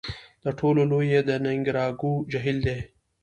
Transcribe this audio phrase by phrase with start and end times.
[0.43, 2.79] د ټولو لوی یې د نیکاراګو جهیل دی.